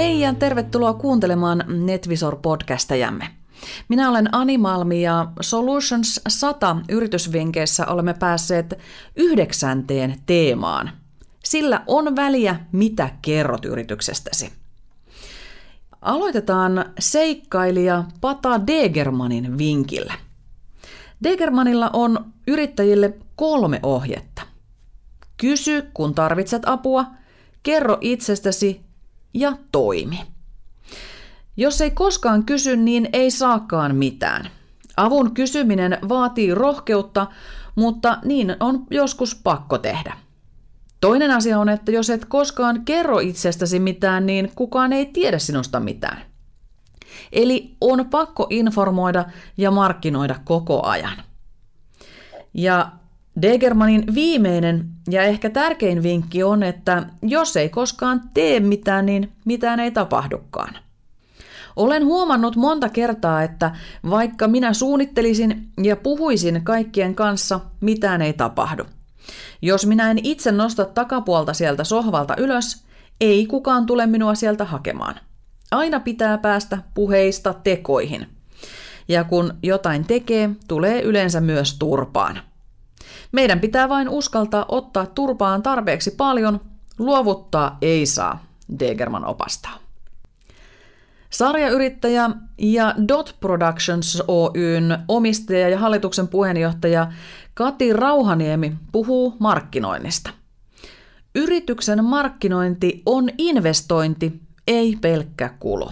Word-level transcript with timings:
Hei 0.00 0.20
ja 0.20 0.34
tervetuloa 0.34 0.92
kuuntelemaan 0.92 1.64
Netvisor-podcastajamme. 1.68 3.24
Minä 3.88 4.10
olen 4.10 4.34
Ani 4.34 4.58
Malmi 4.58 5.02
ja 5.02 5.26
Solutions 5.40 6.20
100 6.28 6.76
yritysvinkeissä 6.88 7.86
olemme 7.86 8.14
päässeet 8.14 8.78
yhdeksänteen 9.16 10.16
teemaan. 10.26 10.90
Sillä 11.44 11.82
on 11.86 12.16
väliä, 12.16 12.60
mitä 12.72 13.10
kerrot 13.22 13.64
yrityksestäsi. 13.64 14.52
Aloitetaan 16.02 16.84
seikkailija 16.98 18.04
Pata 18.20 18.66
Degermanin 18.66 19.58
vinkillä. 19.58 20.14
Degermanilla 21.22 21.90
on 21.92 22.24
yrittäjille 22.46 23.14
kolme 23.36 23.80
ohjetta. 23.82 24.42
Kysy, 25.36 25.90
kun 25.94 26.14
tarvitset 26.14 26.62
apua, 26.66 27.06
kerro 27.62 27.98
itsestäsi 28.00 28.89
ja 29.34 29.52
toimi. 29.72 30.20
Jos 31.56 31.80
ei 31.80 31.90
koskaan 31.90 32.44
kysy, 32.44 32.76
niin 32.76 33.08
ei 33.12 33.30
saakaan 33.30 33.96
mitään. 33.96 34.50
Avun 34.96 35.34
kysyminen 35.34 35.98
vaatii 36.08 36.54
rohkeutta, 36.54 37.26
mutta 37.74 38.18
niin 38.24 38.56
on 38.60 38.86
joskus 38.90 39.34
pakko 39.34 39.78
tehdä. 39.78 40.16
Toinen 41.00 41.30
asia 41.30 41.58
on, 41.58 41.68
että 41.68 41.92
jos 41.92 42.10
et 42.10 42.24
koskaan 42.24 42.84
kerro 42.84 43.18
itsestäsi 43.18 43.78
mitään, 43.78 44.26
niin 44.26 44.52
kukaan 44.54 44.92
ei 44.92 45.06
tiedä 45.06 45.38
sinusta 45.38 45.80
mitään. 45.80 46.22
Eli 47.32 47.76
on 47.80 48.06
pakko 48.10 48.46
informoida 48.50 49.24
ja 49.56 49.70
markkinoida 49.70 50.36
koko 50.44 50.82
ajan. 50.86 51.22
Ja 52.54 52.92
Degermanin 53.42 54.14
viimeinen 54.14 54.88
ja 55.10 55.22
ehkä 55.22 55.50
tärkein 55.50 56.02
vinkki 56.02 56.42
on, 56.42 56.62
että 56.62 57.06
jos 57.22 57.56
ei 57.56 57.68
koskaan 57.68 58.20
tee 58.34 58.60
mitään, 58.60 59.06
niin 59.06 59.32
mitään 59.44 59.80
ei 59.80 59.90
tapahdukaan. 59.90 60.76
Olen 61.76 62.04
huomannut 62.04 62.56
monta 62.56 62.88
kertaa, 62.88 63.42
että 63.42 63.70
vaikka 64.10 64.48
minä 64.48 64.72
suunnittelisin 64.72 65.68
ja 65.82 65.96
puhuisin 65.96 66.60
kaikkien 66.64 67.14
kanssa, 67.14 67.60
mitään 67.80 68.22
ei 68.22 68.32
tapahdu. 68.32 68.84
Jos 69.62 69.86
minä 69.86 70.10
en 70.10 70.18
itse 70.22 70.52
nosta 70.52 70.84
takapuolta 70.84 71.54
sieltä 71.54 71.84
sohvalta 71.84 72.34
ylös, 72.36 72.84
ei 73.20 73.46
kukaan 73.46 73.86
tule 73.86 74.06
minua 74.06 74.34
sieltä 74.34 74.64
hakemaan. 74.64 75.14
Aina 75.70 76.00
pitää 76.00 76.38
päästä 76.38 76.78
puheista 76.94 77.54
tekoihin. 77.54 78.26
Ja 79.08 79.24
kun 79.24 79.54
jotain 79.62 80.04
tekee, 80.04 80.50
tulee 80.68 81.02
yleensä 81.02 81.40
myös 81.40 81.78
turpaan. 81.78 82.40
Meidän 83.32 83.60
pitää 83.60 83.88
vain 83.88 84.08
uskaltaa 84.08 84.64
ottaa 84.68 85.06
turpaan 85.06 85.62
tarpeeksi 85.62 86.10
paljon, 86.10 86.60
luovuttaa 86.98 87.78
ei 87.82 88.06
saa, 88.06 88.44
Degerman 88.78 89.24
opastaa. 89.24 89.78
Sarjayrittäjä 91.30 92.30
ja 92.58 92.94
Dot 93.08 93.36
Productions 93.40 94.22
Oyn 94.28 94.98
omistaja 95.08 95.68
ja 95.68 95.78
hallituksen 95.78 96.28
puheenjohtaja 96.28 97.12
Kati 97.54 97.92
Rauhaniemi 97.92 98.72
puhuu 98.92 99.36
markkinoinnista. 99.38 100.30
Yrityksen 101.34 102.04
markkinointi 102.04 103.02
on 103.06 103.28
investointi, 103.38 104.40
ei 104.66 104.96
pelkkä 105.00 105.48
kulu. 105.58 105.90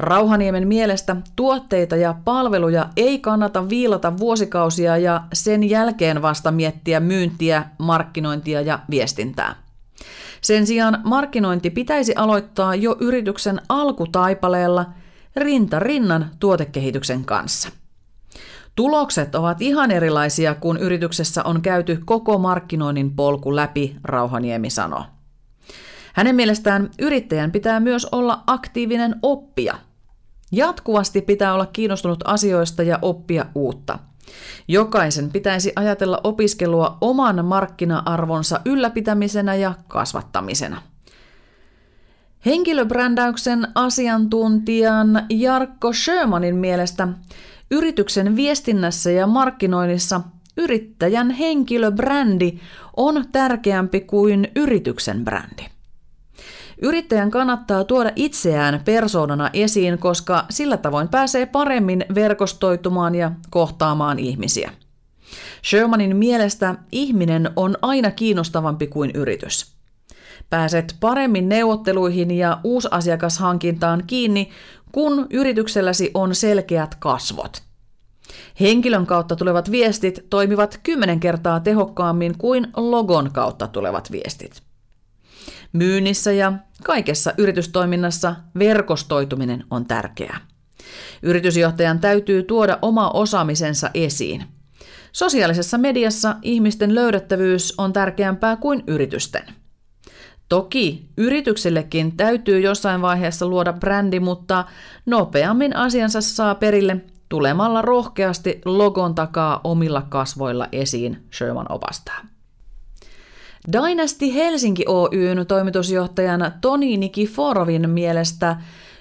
Rauhaniemen 0.00 0.68
mielestä 0.68 1.16
tuotteita 1.36 1.96
ja 1.96 2.14
palveluja 2.24 2.88
ei 2.96 3.18
kannata 3.18 3.68
viilata 3.68 4.18
vuosikausia 4.18 4.96
ja 4.96 5.22
sen 5.32 5.70
jälkeen 5.70 6.22
vasta 6.22 6.50
miettiä 6.50 7.00
myyntiä, 7.00 7.64
markkinointia 7.78 8.60
ja 8.60 8.78
viestintää. 8.90 9.54
Sen 10.40 10.66
sijaan 10.66 11.00
markkinointi 11.04 11.70
pitäisi 11.70 12.14
aloittaa 12.16 12.74
jo 12.74 12.96
yrityksen 13.00 13.60
alkutaipaleella 13.68 14.86
rinta 15.36 15.78
rinnan 15.78 16.30
tuotekehityksen 16.38 17.24
kanssa. 17.24 17.68
Tulokset 18.76 19.34
ovat 19.34 19.62
ihan 19.62 19.90
erilaisia, 19.90 20.54
kun 20.54 20.78
yrityksessä 20.78 21.42
on 21.44 21.62
käyty 21.62 22.00
koko 22.04 22.38
markkinoinnin 22.38 23.10
polku 23.10 23.56
läpi, 23.56 23.96
Rauhaniemi 24.04 24.70
sanoo. 24.70 25.04
Hänen 26.14 26.36
mielestään 26.36 26.90
yrittäjän 26.98 27.52
pitää 27.52 27.80
myös 27.80 28.04
olla 28.04 28.42
aktiivinen 28.46 29.16
oppija– 29.22 29.74
Jatkuvasti 30.52 31.20
pitää 31.22 31.54
olla 31.54 31.66
kiinnostunut 31.66 32.20
asioista 32.24 32.82
ja 32.82 32.98
oppia 33.02 33.46
uutta. 33.54 33.98
Jokaisen 34.68 35.30
pitäisi 35.30 35.72
ajatella 35.76 36.20
opiskelua 36.24 36.98
oman 37.00 37.44
markkina-arvonsa 37.44 38.60
ylläpitämisenä 38.64 39.54
ja 39.54 39.74
kasvattamisena. 39.88 40.82
Henkilöbrändäyksen 42.46 43.68
asiantuntijan 43.74 45.26
Jarkko 45.30 45.92
Sjömanin 45.92 46.56
mielestä 46.56 47.08
yrityksen 47.70 48.36
viestinnässä 48.36 49.10
ja 49.10 49.26
markkinoinnissa 49.26 50.20
yrittäjän 50.56 51.30
henkilöbrändi 51.30 52.58
on 52.96 53.24
tärkeämpi 53.32 54.00
kuin 54.00 54.48
yrityksen 54.56 55.24
brändi. 55.24 55.66
Yrittäjän 56.82 57.30
kannattaa 57.30 57.84
tuoda 57.84 58.12
itseään 58.16 58.80
persoonana 58.84 59.50
esiin, 59.52 59.98
koska 59.98 60.46
sillä 60.50 60.76
tavoin 60.76 61.08
pääsee 61.08 61.46
paremmin 61.46 62.04
verkostoitumaan 62.14 63.14
ja 63.14 63.32
kohtaamaan 63.50 64.18
ihmisiä. 64.18 64.72
Shermanin 65.64 66.16
mielestä 66.16 66.74
ihminen 66.92 67.50
on 67.56 67.76
aina 67.82 68.10
kiinnostavampi 68.10 68.86
kuin 68.86 69.10
yritys. 69.14 69.74
Pääset 70.50 70.96
paremmin 71.00 71.48
neuvotteluihin 71.48 72.30
ja 72.30 72.60
uusasiakashankintaan 72.64 74.04
kiinni, 74.06 74.50
kun 74.92 75.26
yritykselläsi 75.30 76.10
on 76.14 76.34
selkeät 76.34 76.94
kasvot. 76.94 77.62
Henkilön 78.60 79.06
kautta 79.06 79.36
tulevat 79.36 79.70
viestit 79.70 80.26
toimivat 80.30 80.80
kymmenen 80.82 81.20
kertaa 81.20 81.60
tehokkaammin 81.60 82.38
kuin 82.38 82.66
logon 82.76 83.30
kautta 83.32 83.66
tulevat 83.66 84.12
viestit. 84.12 84.69
Myynnissä 85.72 86.32
ja 86.32 86.52
kaikessa 86.84 87.32
yritystoiminnassa 87.38 88.34
verkostoituminen 88.58 89.64
on 89.70 89.86
tärkeää. 89.86 90.40
Yritysjohtajan 91.22 91.98
täytyy 91.98 92.42
tuoda 92.42 92.78
oma 92.82 93.10
osaamisensa 93.10 93.90
esiin. 93.94 94.44
Sosiaalisessa 95.12 95.78
mediassa 95.78 96.36
ihmisten 96.42 96.94
löydettävyys 96.94 97.74
on 97.78 97.92
tärkeämpää 97.92 98.56
kuin 98.56 98.84
yritysten. 98.86 99.42
Toki 100.48 101.08
yrityksellekin 101.16 102.16
täytyy 102.16 102.60
jossain 102.60 103.02
vaiheessa 103.02 103.46
luoda 103.46 103.72
brändi, 103.72 104.20
mutta 104.20 104.64
nopeammin 105.06 105.76
asiansa 105.76 106.20
saa 106.20 106.54
perille 106.54 106.96
tulemalla 107.28 107.82
rohkeasti 107.82 108.60
logon 108.64 109.14
takaa 109.14 109.60
omilla 109.64 110.02
kasvoilla 110.02 110.68
esiin, 110.72 111.26
Sherman 111.32 111.66
opastaa. 111.68 112.20
Dynasty 113.72 114.34
Helsinki 114.34 114.84
Oyn 114.88 115.46
toimitusjohtajana 115.46 116.50
Toni 116.60 116.96
Nikiforovin 116.96 117.90
mielestä 117.90 118.56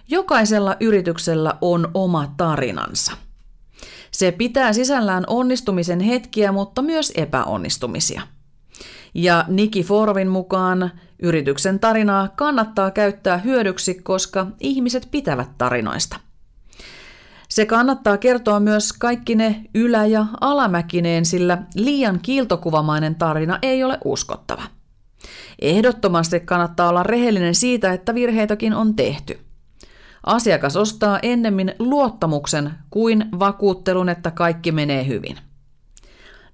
jokaisella 0.07 0.75
yrityksellä 0.79 1.53
on 1.61 1.91
oma 1.93 2.33
tarinansa. 2.37 3.11
Se 4.11 4.31
pitää 4.31 4.73
sisällään 4.73 5.23
onnistumisen 5.27 5.99
hetkiä, 5.99 6.51
mutta 6.51 6.81
myös 6.81 7.13
epäonnistumisia. 7.15 8.21
Ja 9.13 9.45
Nikiforovin 9.47 10.27
mukaan 10.27 10.91
yrityksen 11.21 11.79
tarinaa 11.79 12.27
kannattaa 12.27 12.91
käyttää 12.91 13.37
hyödyksi, 13.37 13.93
koska 13.93 14.47
ihmiset 14.59 15.07
pitävät 15.11 15.49
tarinoista– 15.57 16.19
se 17.49 17.65
kannattaa 17.65 18.17
kertoa 18.17 18.59
myös 18.59 18.93
kaikki 18.93 19.35
ne 19.35 19.61
ylä- 19.75 20.05
ja 20.05 20.25
alamäkineen, 20.41 21.25
sillä 21.25 21.57
liian 21.75 22.19
kiiltokuvamainen 22.21 23.15
tarina 23.15 23.59
ei 23.61 23.83
ole 23.83 23.97
uskottava. 24.05 24.63
Ehdottomasti 25.61 26.39
kannattaa 26.39 26.89
olla 26.89 27.03
rehellinen 27.03 27.55
siitä, 27.55 27.93
että 27.93 28.15
virheitäkin 28.15 28.73
on 28.73 28.95
tehty. 28.95 29.39
Asiakas 30.25 30.75
ostaa 30.75 31.19
ennemmin 31.21 31.73
luottamuksen 31.79 32.71
kuin 32.89 33.25
vakuuttelun, 33.39 34.09
että 34.09 34.31
kaikki 34.31 34.71
menee 34.71 35.07
hyvin. 35.07 35.37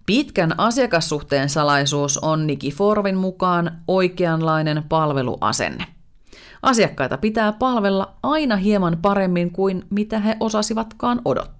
Pitkän 0.06 0.60
asiakassuhteen 0.60 1.50
salaisuus 1.50 2.18
on 2.18 2.48
Niki 2.48 2.72
Forvin 2.72 3.18
mukaan 3.18 3.82
oikeanlainen 3.88 4.84
palveluasenne. 4.90 5.95
Asiakkaita 6.66 7.18
pitää 7.18 7.52
palvella 7.52 8.14
aina 8.24 8.56
hieman 8.56 8.98
paremmin 9.02 9.52
kuin 9.52 9.84
mitä 9.90 10.20
he 10.20 10.38
osasivatkaan 10.40 11.22
odottaa. 11.26 11.55